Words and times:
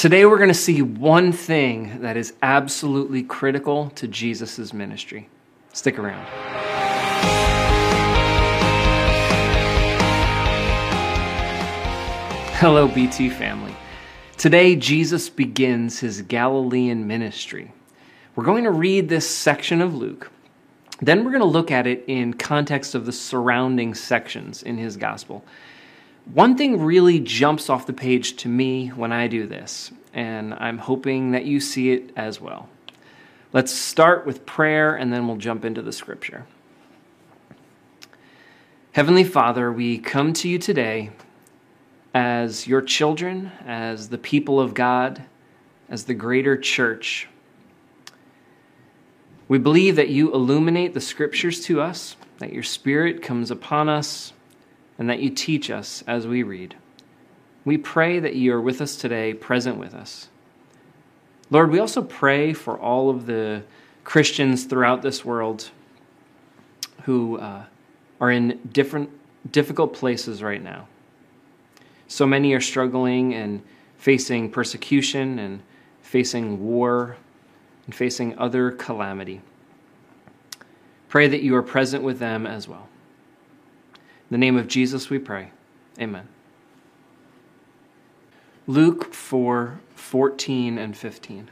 Today, 0.00 0.24
we're 0.24 0.38
going 0.38 0.48
to 0.48 0.54
see 0.54 0.80
one 0.80 1.30
thing 1.30 2.00
that 2.00 2.16
is 2.16 2.32
absolutely 2.40 3.22
critical 3.22 3.90
to 3.96 4.08
Jesus' 4.08 4.72
ministry. 4.72 5.28
Stick 5.74 5.98
around. 5.98 6.24
Hello, 12.54 12.88
BT 12.88 13.28
family. 13.28 13.76
Today, 14.38 14.74
Jesus 14.74 15.28
begins 15.28 16.00
his 16.00 16.22
Galilean 16.22 17.06
ministry. 17.06 17.70
We're 18.36 18.44
going 18.44 18.64
to 18.64 18.70
read 18.70 19.10
this 19.10 19.28
section 19.28 19.82
of 19.82 19.94
Luke. 19.94 20.32
Then 21.02 21.26
we're 21.26 21.30
going 21.30 21.42
to 21.42 21.46
look 21.46 21.70
at 21.70 21.86
it 21.86 22.04
in 22.06 22.32
context 22.32 22.94
of 22.94 23.04
the 23.04 23.12
surrounding 23.12 23.92
sections 23.92 24.62
in 24.62 24.78
his 24.78 24.96
gospel. 24.96 25.44
One 26.34 26.56
thing 26.56 26.80
really 26.80 27.18
jumps 27.18 27.68
off 27.68 27.86
the 27.86 27.92
page 27.92 28.36
to 28.36 28.48
me 28.48 28.88
when 28.88 29.10
I 29.10 29.26
do 29.26 29.48
this, 29.48 29.90
and 30.14 30.54
I'm 30.54 30.78
hoping 30.78 31.32
that 31.32 31.44
you 31.44 31.58
see 31.58 31.90
it 31.90 32.12
as 32.14 32.40
well. 32.40 32.68
Let's 33.52 33.72
start 33.72 34.26
with 34.26 34.46
prayer 34.46 34.94
and 34.94 35.12
then 35.12 35.26
we'll 35.26 35.38
jump 35.38 35.64
into 35.64 35.82
the 35.82 35.90
scripture. 35.90 36.46
Heavenly 38.92 39.24
Father, 39.24 39.72
we 39.72 39.98
come 39.98 40.32
to 40.34 40.48
you 40.48 40.56
today 40.58 41.10
as 42.14 42.64
your 42.64 42.80
children, 42.80 43.50
as 43.66 44.08
the 44.10 44.18
people 44.18 44.60
of 44.60 44.72
God, 44.72 45.24
as 45.88 46.04
the 46.04 46.14
greater 46.14 46.56
church. 46.56 47.28
We 49.48 49.58
believe 49.58 49.96
that 49.96 50.10
you 50.10 50.32
illuminate 50.32 50.94
the 50.94 51.00
scriptures 51.00 51.60
to 51.64 51.80
us, 51.80 52.14
that 52.38 52.52
your 52.52 52.62
spirit 52.62 53.20
comes 53.20 53.50
upon 53.50 53.88
us 53.88 54.32
and 55.00 55.08
that 55.08 55.20
you 55.20 55.30
teach 55.30 55.70
us 55.70 56.04
as 56.06 56.26
we 56.26 56.42
read. 56.42 56.76
We 57.64 57.78
pray 57.78 58.20
that 58.20 58.34
you 58.34 58.52
are 58.52 58.60
with 58.60 58.82
us 58.82 58.96
today, 58.96 59.32
present 59.32 59.78
with 59.78 59.94
us. 59.94 60.28
Lord, 61.50 61.70
we 61.70 61.78
also 61.78 62.02
pray 62.02 62.52
for 62.52 62.78
all 62.78 63.08
of 63.08 63.24
the 63.24 63.62
Christians 64.04 64.64
throughout 64.64 65.00
this 65.00 65.24
world 65.24 65.70
who 67.04 67.38
uh, 67.38 67.64
are 68.20 68.30
in 68.30 68.60
different, 68.72 69.10
difficult 69.50 69.94
places 69.94 70.42
right 70.42 70.62
now. 70.62 70.86
So 72.06 72.26
many 72.26 72.52
are 72.52 72.60
struggling 72.60 73.32
and 73.34 73.62
facing 73.96 74.50
persecution 74.50 75.38
and 75.38 75.62
facing 76.02 76.62
war 76.62 77.16
and 77.86 77.94
facing 77.94 78.38
other 78.38 78.70
calamity. 78.70 79.40
Pray 81.08 81.26
that 81.26 81.42
you 81.42 81.56
are 81.56 81.62
present 81.62 82.04
with 82.04 82.18
them 82.18 82.46
as 82.46 82.68
well. 82.68 82.90
In 84.30 84.34
the 84.34 84.38
name 84.38 84.56
of 84.56 84.68
Jesus 84.68 85.10
we 85.10 85.18
pray. 85.18 85.50
Amen. 85.98 86.28
Luke 88.68 89.12
4 89.12 89.80
14 89.96 90.78
and 90.78 90.96
15. 90.96 91.50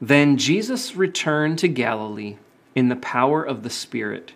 Then 0.00 0.36
Jesus 0.36 0.94
returned 0.94 1.58
to 1.58 1.68
Galilee 1.68 2.36
in 2.74 2.88
the 2.88 2.96
power 2.96 3.42
of 3.42 3.62
the 3.62 3.70
Spirit, 3.70 4.32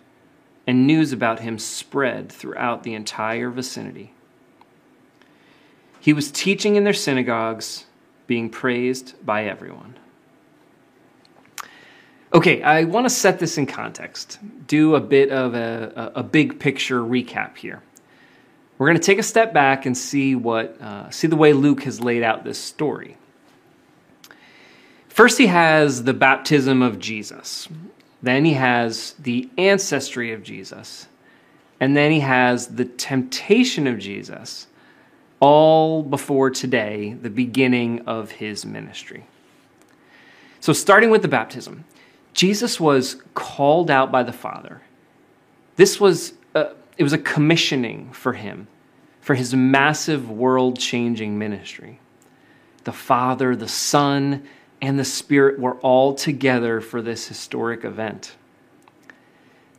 and 0.65 0.87
news 0.87 1.13
about 1.13 1.41
him 1.41 1.59
spread 1.59 2.31
throughout 2.31 2.81
the 2.81 2.95
entire 2.95 3.49
vicinity. 3.51 4.13
He 5.99 6.13
was 6.13 6.31
teaching 6.31 6.75
in 6.75 6.83
their 6.83 6.93
synagogues, 6.93 7.85
being 8.25 8.49
praised 8.49 9.13
by 9.23 9.45
everyone. 9.45 9.97
Okay, 12.33 12.61
I 12.63 12.85
want 12.85 13.05
to 13.05 13.09
set 13.09 13.39
this 13.39 13.57
in 13.57 13.65
context, 13.65 14.39
do 14.65 14.95
a 14.95 15.01
bit 15.01 15.31
of 15.31 15.53
a, 15.53 16.13
a, 16.15 16.23
big 16.23 16.61
picture 16.61 17.01
recap 17.01 17.57
here. 17.57 17.81
We're 18.77 18.87
going 18.87 18.97
to 18.97 19.03
take 19.03 19.19
a 19.19 19.23
step 19.23 19.53
back 19.53 19.85
and 19.85 19.97
see 19.97 20.35
what 20.35 20.79
uh, 20.81 21.09
see 21.09 21.27
the 21.27 21.35
way 21.35 21.51
Luke 21.51 21.83
has 21.83 21.99
laid 21.99 22.23
out 22.23 22.45
this 22.45 22.57
story. 22.57 23.17
First, 25.09 25.37
he 25.37 25.47
has 25.47 26.05
the 26.05 26.13
baptism 26.13 26.81
of 26.81 26.99
Jesus. 26.99 27.67
Then 28.23 28.45
he 28.45 28.53
has 28.53 29.13
the 29.19 29.49
ancestry 29.57 30.31
of 30.31 30.41
Jesus. 30.41 31.07
And 31.81 31.97
then 31.97 32.11
he 32.11 32.21
has 32.21 32.67
the 32.67 32.85
temptation 32.85 33.87
of 33.87 33.99
Jesus, 33.99 34.67
all 35.41 36.01
before 36.01 36.49
today, 36.49 37.17
the 37.21 37.29
beginning 37.29 38.07
of 38.07 38.31
his 38.31 38.65
ministry. 38.65 39.25
So, 40.61 40.71
starting 40.71 41.09
with 41.09 41.23
the 41.23 41.27
baptism, 41.27 41.83
Jesus 42.33 42.79
was 42.79 43.21
called 43.33 43.91
out 43.91 44.11
by 44.11 44.23
the 44.23 44.33
Father. 44.33 44.81
This 45.75 45.99
was 45.99 46.33
a, 46.55 46.71
it 46.97 47.03
was 47.03 47.13
a 47.13 47.17
commissioning 47.17 48.11
for 48.13 48.33
him 48.33 48.67
for 49.21 49.35
his 49.35 49.53
massive 49.53 50.29
world-changing 50.29 51.37
ministry. 51.37 51.99
The 52.83 52.91
Father, 52.91 53.55
the 53.55 53.67
Son, 53.67 54.47
and 54.81 54.97
the 54.97 55.05
Spirit 55.05 55.59
were 55.59 55.75
all 55.75 56.15
together 56.15 56.81
for 56.81 57.01
this 57.01 57.27
historic 57.27 57.85
event. 57.85 58.35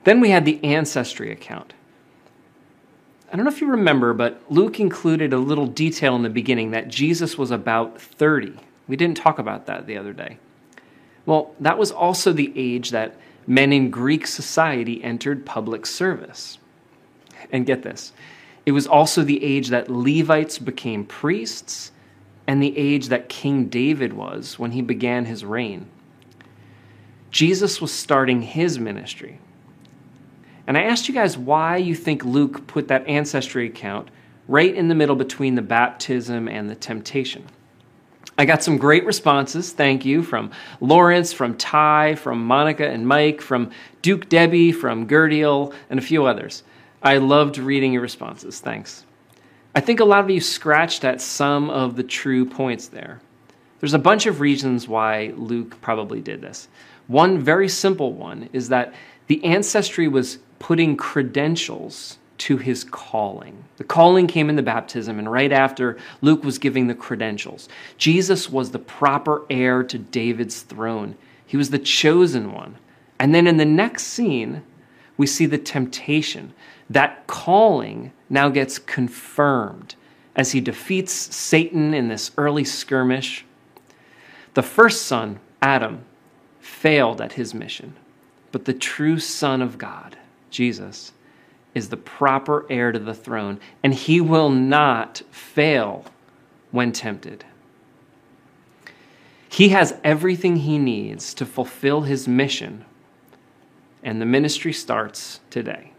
Then 0.04 0.20
we 0.20 0.30
had 0.30 0.44
the 0.44 0.62
ancestry 0.64 1.32
account. 1.32 1.74
I 3.32 3.36
don't 3.36 3.44
know 3.44 3.50
if 3.50 3.60
you 3.60 3.66
remember, 3.68 4.12
but 4.12 4.42
Luke 4.50 4.78
included 4.78 5.32
a 5.32 5.38
little 5.38 5.66
detail 5.66 6.14
in 6.14 6.22
the 6.22 6.30
beginning 6.30 6.70
that 6.72 6.88
Jesus 6.88 7.36
was 7.38 7.50
about 7.50 8.00
30. 8.00 8.54
We 8.86 8.96
didn't 8.96 9.16
talk 9.16 9.38
about 9.38 9.66
that 9.66 9.86
the 9.86 9.96
other 9.96 10.12
day. 10.12 10.38
Well, 11.26 11.54
that 11.60 11.78
was 11.78 11.90
also 11.90 12.32
the 12.32 12.52
age 12.56 12.90
that 12.90 13.16
men 13.46 13.72
in 13.72 13.90
Greek 13.90 14.26
society 14.26 15.02
entered 15.02 15.46
public 15.46 15.86
service. 15.86 16.58
And 17.50 17.66
get 17.66 17.82
this 17.82 18.12
it 18.64 18.72
was 18.72 18.86
also 18.86 19.22
the 19.22 19.42
age 19.42 19.68
that 19.68 19.90
Levites 19.90 20.58
became 20.58 21.04
priests 21.04 21.90
and 22.46 22.62
the 22.62 22.76
age 22.76 23.08
that 23.08 23.28
King 23.28 23.66
David 23.66 24.12
was 24.12 24.58
when 24.58 24.72
he 24.72 24.82
began 24.82 25.24
his 25.24 25.44
reign. 25.44 25.86
Jesus 27.30 27.80
was 27.80 27.92
starting 27.92 28.42
his 28.42 28.78
ministry. 28.78 29.38
And 30.66 30.76
I 30.76 30.82
asked 30.82 31.08
you 31.08 31.14
guys 31.14 31.36
why 31.36 31.78
you 31.78 31.94
think 31.94 32.24
Luke 32.24 32.66
put 32.66 32.88
that 32.88 33.06
ancestry 33.08 33.66
account 33.66 34.10
right 34.46 34.72
in 34.72 34.88
the 34.88 34.94
middle 34.94 35.16
between 35.16 35.54
the 35.54 35.62
baptism 35.62 36.46
and 36.46 36.68
the 36.70 36.74
temptation. 36.74 37.46
I 38.38 38.44
got 38.44 38.62
some 38.62 38.78
great 38.78 39.04
responses, 39.04 39.72
thank 39.72 40.04
you, 40.04 40.22
from 40.22 40.50
Lawrence, 40.80 41.32
from 41.32 41.56
Ty, 41.56 42.14
from 42.14 42.44
Monica 42.46 42.88
and 42.88 43.06
Mike, 43.06 43.40
from 43.40 43.70
Duke 44.00 44.28
Debbie, 44.28 44.72
from 44.72 45.06
Gerdiel, 45.06 45.74
and 45.90 45.98
a 45.98 46.02
few 46.02 46.24
others. 46.24 46.62
I 47.02 47.18
loved 47.18 47.58
reading 47.58 47.92
your 47.92 48.02
responses, 48.02 48.60
thanks. 48.60 49.04
I 49.74 49.80
think 49.80 50.00
a 50.00 50.04
lot 50.04 50.24
of 50.24 50.30
you 50.30 50.40
scratched 50.40 51.04
at 51.04 51.20
some 51.20 51.68
of 51.70 51.96
the 51.96 52.02
true 52.02 52.44
points 52.44 52.88
there. 52.88 53.20
There's 53.80 53.94
a 53.94 53.98
bunch 53.98 54.26
of 54.26 54.40
reasons 54.40 54.86
why 54.86 55.32
Luke 55.36 55.80
probably 55.80 56.20
did 56.20 56.40
this. 56.40 56.68
One 57.08 57.38
very 57.38 57.68
simple 57.68 58.12
one 58.12 58.48
is 58.52 58.68
that 58.68 58.94
the 59.26 59.44
ancestry 59.44 60.08
was 60.08 60.38
putting 60.58 60.96
credentials 60.96 62.18
to 62.42 62.56
his 62.56 62.82
calling. 62.82 63.62
The 63.76 63.84
calling 63.84 64.26
came 64.26 64.50
in 64.50 64.56
the 64.56 64.64
baptism, 64.64 65.20
and 65.20 65.30
right 65.30 65.52
after, 65.52 65.96
Luke 66.22 66.42
was 66.42 66.58
giving 66.58 66.88
the 66.88 66.94
credentials. 66.94 67.68
Jesus 67.98 68.50
was 68.50 68.72
the 68.72 68.80
proper 68.80 69.46
heir 69.48 69.84
to 69.84 69.96
David's 69.96 70.62
throne, 70.62 71.16
he 71.46 71.56
was 71.56 71.70
the 71.70 71.78
chosen 71.78 72.52
one. 72.52 72.78
And 73.20 73.32
then 73.32 73.46
in 73.46 73.58
the 73.58 73.64
next 73.64 74.04
scene, 74.04 74.64
we 75.16 75.26
see 75.26 75.46
the 75.46 75.58
temptation. 75.58 76.52
That 76.90 77.28
calling 77.28 78.10
now 78.28 78.48
gets 78.48 78.76
confirmed 78.76 79.94
as 80.34 80.50
he 80.50 80.60
defeats 80.60 81.12
Satan 81.12 81.94
in 81.94 82.08
this 82.08 82.32
early 82.36 82.64
skirmish. 82.64 83.44
The 84.54 84.64
first 84.64 85.02
son, 85.02 85.38
Adam, 85.60 86.04
failed 86.58 87.20
at 87.20 87.34
his 87.34 87.54
mission, 87.54 87.94
but 88.50 88.64
the 88.64 88.74
true 88.74 89.20
Son 89.20 89.62
of 89.62 89.78
God, 89.78 90.16
Jesus, 90.50 91.12
is 91.74 91.88
the 91.88 91.96
proper 91.96 92.66
heir 92.70 92.92
to 92.92 92.98
the 92.98 93.14
throne, 93.14 93.58
and 93.82 93.94
he 93.94 94.20
will 94.20 94.50
not 94.50 95.22
fail 95.30 96.04
when 96.70 96.92
tempted. 96.92 97.44
He 99.48 99.70
has 99.70 99.94
everything 100.02 100.56
he 100.56 100.78
needs 100.78 101.34
to 101.34 101.44
fulfill 101.44 102.02
his 102.02 102.26
mission, 102.26 102.84
and 104.02 104.20
the 104.20 104.26
ministry 104.26 104.72
starts 104.72 105.40
today. 105.50 105.92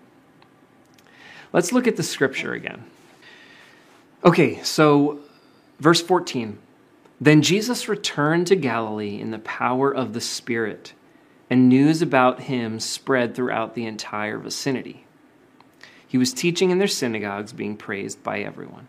Let's 1.51 1.71
look 1.71 1.88
at 1.88 1.95
the 1.95 2.03
scripture 2.03 2.53
again. 2.53 2.83
Okay, 4.25 4.62
so 4.63 5.19
verse 5.80 6.01
14. 6.01 6.57
Then 7.21 7.42
Jesus 7.42 7.88
returned 7.88 8.47
to 8.47 8.56
Galilee 8.56 9.19
in 9.19 9.31
the 9.31 9.39
power 9.39 9.94
of 9.94 10.13
the 10.13 10.21
Spirit, 10.21 10.94
and 11.50 11.69
news 11.69 12.01
about 12.01 12.42
him 12.42 12.80
spread 12.80 13.36
throughout 13.36 13.75
the 13.75 13.86
entire 13.86 14.39
vicinity. 14.39 15.06
He 16.13 16.19
was 16.19 16.31
teaching 16.31 16.69
in 16.69 16.77
their 16.77 16.88
synagogues, 16.88 17.54
being 17.54 17.75
praised 17.75 18.21
by 18.21 18.42
everyone. 18.42 18.88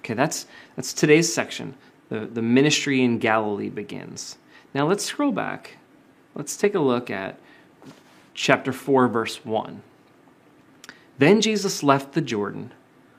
Okay, 0.00 0.12
that's, 0.12 0.44
that's 0.76 0.92
today's 0.92 1.32
section. 1.32 1.74
The, 2.10 2.26
the 2.26 2.42
ministry 2.42 3.02
in 3.02 3.18
Galilee 3.18 3.70
begins. 3.70 4.36
Now 4.74 4.86
let's 4.86 5.02
scroll 5.02 5.32
back. 5.32 5.78
Let's 6.34 6.54
take 6.58 6.74
a 6.74 6.78
look 6.78 7.08
at 7.08 7.38
chapter 8.34 8.70
4, 8.70 9.08
verse 9.08 9.42
1. 9.46 9.82
Then 11.16 11.40
Jesus 11.40 11.82
left 11.82 12.12
the 12.12 12.20
Jordan, 12.20 12.74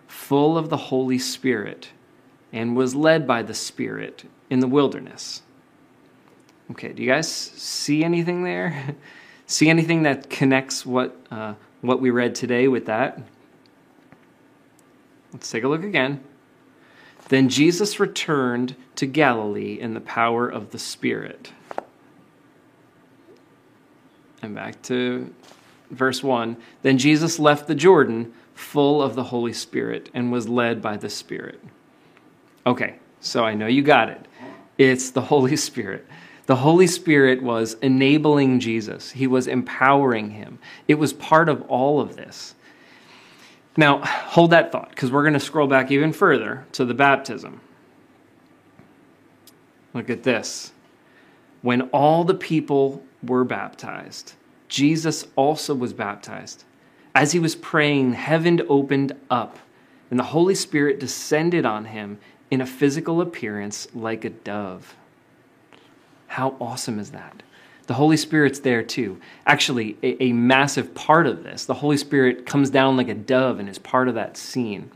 full 0.06 0.56
of 0.56 0.70
the 0.70 0.78
Holy 0.78 1.18
Spirit, 1.18 1.90
and 2.52 2.76
was 2.76 2.94
led 2.94 3.26
by 3.26 3.42
the 3.42 3.56
Spirit 3.56 4.26
in 4.52 4.60
the 4.60 4.68
wilderness. 4.68 5.42
Okay, 6.70 6.94
do 6.94 7.02
you 7.02 7.10
guys 7.10 7.32
see 7.32 8.04
anything 8.04 8.44
there? 8.44 8.96
see 9.48 9.72
anything 9.72 10.04
that 10.04 10.30
connects 10.30 10.86
what, 10.86 11.18
uh, 11.32 11.56
what 11.84 12.00
we 12.00 12.10
read 12.12 12.34
today 12.34 12.68
with 12.68 12.86
that? 12.86 13.20
Let's 15.34 15.52
take 15.52 15.64
a 15.64 15.68
look 15.68 15.84
again. 15.84 16.24
Then 17.28 17.50
Jesus 17.50 18.00
returned 18.00 18.76
to 18.96 19.06
Galilee 19.06 19.80
in 19.80 19.94
the 19.94 20.00
power 20.00 20.48
of 20.48 20.72
the 20.72 20.80
Spirit. 20.80 21.52
And 24.42 24.56
back 24.56 24.82
to 24.84 25.34
verse 25.92 26.24
1. 26.24 26.56
Then 26.84 26.98
Jesus 26.98 27.38
left 27.38 27.68
the 27.68 27.76
Jordan 27.76 28.34
full 28.54 29.02
of 29.02 29.16
the 29.16 29.24
Holy 29.26 29.54
Spirit 29.54 30.10
and 30.14 30.32
was 30.32 30.48
led 30.48 30.82
by 30.82 30.96
the 30.96 31.10
Spirit. 31.10 31.62
Okay, 32.66 32.96
so 33.20 33.44
I 33.44 33.56
know 33.56 33.68
you 33.68 33.82
got 33.82 34.10
it. 34.10 34.26
It's 34.78 35.12
the 35.12 35.22
Holy 35.22 35.56
Spirit. 35.58 36.08
The 36.46 36.58
Holy 36.58 36.88
Spirit 36.88 37.42
was 37.42 37.76
enabling 37.82 38.60
Jesus, 38.60 39.12
He 39.12 39.28
was 39.28 39.48
empowering 39.48 40.32
him. 40.32 40.60
It 40.88 40.96
was 40.96 41.14
part 41.14 41.48
of 41.48 41.62
all 41.64 42.02
of 42.02 42.16
this. 42.16 42.56
Now, 43.76 44.00
hold 44.04 44.52
that 44.52 44.72
thought 44.72 44.90
because 44.90 45.12
we're 45.12 45.24
going 45.24 45.34
to 45.34 45.40
scroll 45.40 45.68
back 45.68 45.90
even 45.90 46.14
further 46.14 46.66
to 46.74 46.86
the 46.86 46.94
baptism. 46.94 47.62
Look 49.94 50.10
at 50.10 50.24
this. 50.24 50.72
When 51.62 51.84
all 51.90 52.24
the 52.24 52.34
people 52.36 53.04
were 53.24 53.44
baptized, 53.44 54.34
Jesus 54.68 55.26
also 55.36 55.74
was 55.74 55.94
baptized. 55.94 56.66
As 57.16 57.32
he 57.32 57.40
was 57.40 57.56
praying, 57.56 58.14
heaven 58.14 58.62
opened 58.68 59.14
up, 59.30 59.60
and 60.10 60.20
the 60.20 60.24
Holy 60.24 60.56
Spirit 60.56 61.00
descended 61.00 61.66
on 61.66 61.86
him 61.86 62.20
in 62.52 62.60
a 62.60 62.66
physical 62.66 63.22
appearance 63.22 63.88
like 63.96 64.26
a 64.26 64.30
dove. 64.30 64.96
How 66.34 66.56
awesome 66.60 66.98
is 66.98 67.12
that? 67.12 67.44
The 67.86 67.94
Holy 67.94 68.18
Spirit's 68.18 68.58
there 68.58 68.82
too. 68.82 69.22
Actually, 69.46 70.00
a, 70.02 70.24
a, 70.24 70.34
massive 70.34 70.96
part 70.96 71.28
of 71.28 71.44
this, 71.44 71.66
the 71.66 71.76
Holy 71.76 71.96
Spirit 71.96 72.48
comes 72.48 72.72
down 72.72 72.98
like 72.98 73.08
a 73.08 73.14
dove 73.14 73.60
and 73.60 73.70
is 73.70 73.78
part 73.78 74.08
of 74.08 74.16
that 74.16 74.36
scene. 74.36 74.90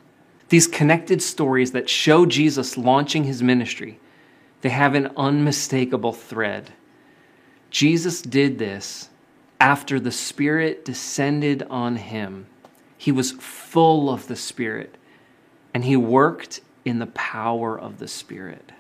These 0.49 0.65
connected 0.65 1.21
stories 1.21 1.73
that 1.73 1.91
show 1.91 2.25
Jesus 2.25 2.75
launching 2.75 3.25
his 3.25 3.43
ministry, 3.43 3.99
they 4.61 4.69
have 4.69 4.95
an 4.95 5.11
unmistakable 5.15 6.11
thread. 6.11 6.71
Jesus 7.69 8.19
did 8.23 8.57
this 8.57 9.09
after 9.59 9.99
the 9.99 10.11
Spirit 10.11 10.83
descended 10.83 11.61
on 11.69 11.97
him. 11.97 12.47
He 12.97 13.11
was 13.11 13.33
full 13.33 14.09
of 14.09 14.27
the 14.27 14.35
Spirit, 14.35 14.95
and 15.71 15.83
he 15.83 15.95
worked 15.95 16.61
in 16.83 16.97
the 16.97 17.05
power 17.05 17.79
of 17.79 17.99
the 17.99 18.07
Spirit. 18.07 18.71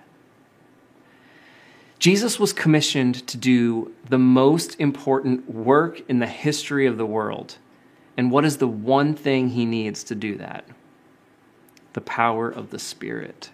Jesus 1.99 2.39
was 2.39 2.53
commissioned 2.53 3.25
to 3.27 3.37
do 3.37 3.91
the 4.09 4.19
most 4.19 4.79
important 4.79 5.49
work 5.49 6.01
in 6.07 6.19
the 6.19 6.27
history 6.27 6.85
of 6.85 6.97
the 6.97 7.05
world. 7.05 7.57
And 8.15 8.31
what 8.31 8.45
is 8.45 8.57
the 8.57 8.67
one 8.67 9.15
thing 9.15 9.49
he 9.49 9.65
needs 9.65 10.03
to 10.05 10.15
do 10.15 10.37
that? 10.37 10.65
The 11.93 12.01
power 12.01 12.49
of 12.49 12.69
the 12.69 12.79
Spirit. 12.79 13.49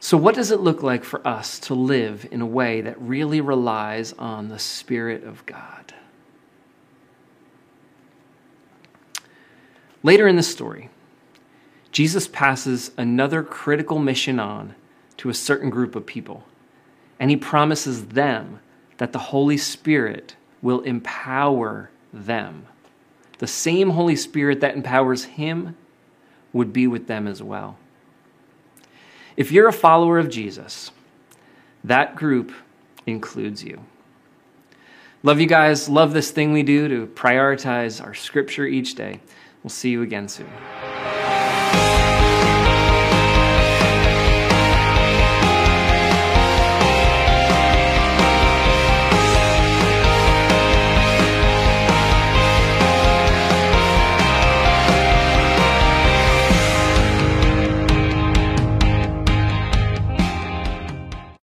So, 0.00 0.18
what 0.18 0.34
does 0.34 0.50
it 0.50 0.60
look 0.60 0.82
like 0.82 1.02
for 1.02 1.26
us 1.26 1.58
to 1.60 1.74
live 1.74 2.26
in 2.30 2.42
a 2.42 2.46
way 2.46 2.82
that 2.82 3.00
really 3.00 3.40
relies 3.40 4.12
on 4.12 4.50
the 4.50 4.58
Spirit 4.58 5.24
of 5.24 5.46
God? 5.46 5.94
Later 10.02 10.28
in 10.28 10.36
the 10.36 10.42
story, 10.42 10.90
Jesus 11.90 12.28
passes 12.28 12.90
another 12.98 13.42
critical 13.42 13.98
mission 13.98 14.38
on 14.38 14.74
to 15.18 15.28
a 15.28 15.34
certain 15.34 15.70
group 15.70 15.94
of 15.94 16.06
people. 16.06 16.44
And 17.18 17.30
he 17.30 17.36
promises 17.36 18.06
them 18.06 18.60
that 18.98 19.12
the 19.12 19.18
Holy 19.18 19.56
Spirit 19.56 20.36
will 20.62 20.80
empower 20.80 21.90
them. 22.12 22.66
The 23.38 23.46
same 23.46 23.90
Holy 23.90 24.16
Spirit 24.16 24.60
that 24.60 24.76
empowers 24.76 25.24
him 25.24 25.76
would 26.52 26.72
be 26.72 26.86
with 26.86 27.06
them 27.06 27.26
as 27.26 27.42
well. 27.42 27.76
If 29.36 29.50
you're 29.50 29.68
a 29.68 29.72
follower 29.72 30.18
of 30.18 30.30
Jesus, 30.30 30.92
that 31.82 32.14
group 32.16 32.52
includes 33.06 33.64
you. 33.64 33.84
Love 35.22 35.40
you 35.40 35.46
guys. 35.46 35.88
Love 35.88 36.12
this 36.12 36.30
thing 36.30 36.52
we 36.52 36.62
do 36.62 36.86
to 36.88 37.06
prioritize 37.06 38.02
our 38.04 38.14
scripture 38.14 38.66
each 38.66 38.94
day. 38.94 39.20
We'll 39.62 39.70
see 39.70 39.90
you 39.90 40.02
again 40.02 40.28
soon. 40.28 41.13